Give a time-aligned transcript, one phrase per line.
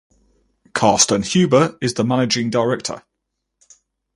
[0.73, 3.03] Carsten Huber is the managing director.